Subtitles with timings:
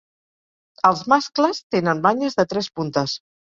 [0.89, 3.15] Els mascles tenen banyes de tres puntes.